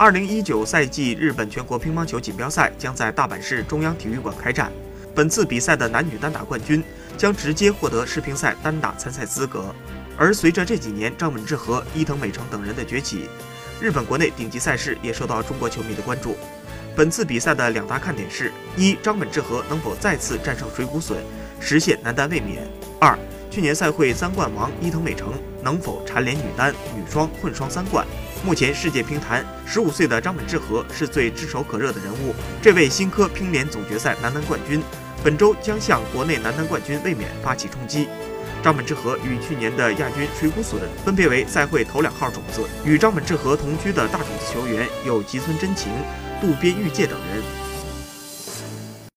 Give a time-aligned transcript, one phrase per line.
[0.00, 4.72] 二零一九赛季日本全国乒乓球锦标赛将在大阪市中央体育馆开战。
[5.14, 6.82] 本次比赛的男女单打冠军
[7.18, 9.74] 将直接获得世乒赛单打参赛资格。
[10.16, 13.28] 而随着这几年张本智和、伊藤美诚等人的崛起，
[13.78, 16.34] 日本国内顶级赛事也受到中国球迷的关注。
[16.96, 21.16] 本次比赛的两大看点是：一、张本智和能否再次战胜水谷隼，
[21.60, 22.58] 实现男单卫冕；
[22.98, 23.18] 二、
[23.50, 25.32] 去年赛会三冠王伊藤美诚
[25.62, 28.06] 能否蝉联女单、女双、混双三冠。
[28.44, 32.34] 目前世界乒坛十五岁的张本智和是最炙手可热的人物。
[32.60, 34.82] 这位新科乒联总决赛男单冠军，
[35.22, 38.08] 本周将向国内男单冠军卫冕发起冲击。
[38.62, 42.62] 张本智和与去年的亚军水谷隼分别为赛会头两号种子。
[42.84, 45.90] 与张本智和同居的大种子球员有吉村真晴、
[46.40, 47.69] 渡边裕介等人。